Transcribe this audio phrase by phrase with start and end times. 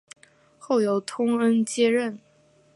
[0.57, 2.17] 后由通恩接任。